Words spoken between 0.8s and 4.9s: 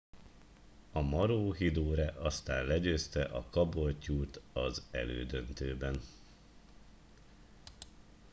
a maroochydore aztán legyőzte a caboolture t az